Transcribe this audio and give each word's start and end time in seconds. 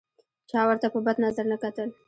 چا 0.49 0.59
ورته 0.67 0.87
په 0.93 0.99
بد 1.05 1.17
نظر 1.25 1.45
نه 1.51 1.57
کتل. 1.63 1.89